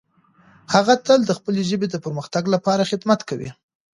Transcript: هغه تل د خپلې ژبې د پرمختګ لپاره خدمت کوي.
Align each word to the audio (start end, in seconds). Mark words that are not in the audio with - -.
هغه 0.73 0.93
تل 1.05 1.19
د 1.25 1.31
خپلې 1.39 1.61
ژبې 1.69 1.87
د 1.89 1.95
پرمختګ 2.05 2.43
لپاره 2.55 2.87
خدمت 2.91 3.19
کوي. 3.29 3.49